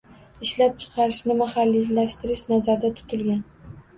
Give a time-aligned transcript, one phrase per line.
[0.45, 3.45] Ishlab chiqarishni mahalliylashtirish nazarda tutilgan